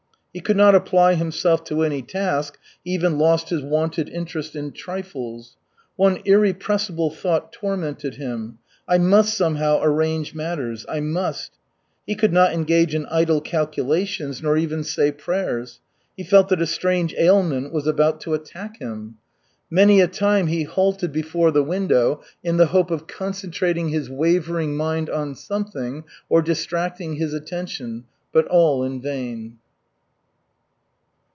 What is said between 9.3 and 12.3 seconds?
somehow arrange matters, I must." He